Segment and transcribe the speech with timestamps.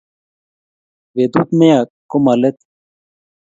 [1.15, 2.57] Betut ne ya ko malet